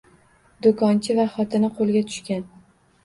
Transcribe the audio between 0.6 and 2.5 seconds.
Do‘konchi va xotini qo‘lga tushgan.